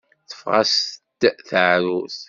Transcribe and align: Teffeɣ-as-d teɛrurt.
Teffeɣ-as-d 0.29 1.21
teɛrurt. 1.47 2.17